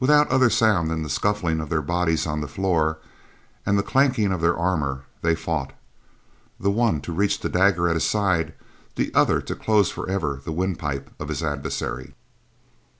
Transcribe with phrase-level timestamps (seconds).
[0.00, 3.00] Without other sound than the scuffing of their bodies on the floor,
[3.66, 5.74] and the clanking of their armor, they fought,
[6.58, 8.54] the one to reach the dagger at his side,
[8.94, 12.14] the other to close forever the windpipe of his adversary.